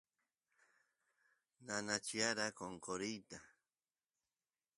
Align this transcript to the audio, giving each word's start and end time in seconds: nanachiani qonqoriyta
nanachiani 1.65 2.47
qonqoriyta 2.57 3.37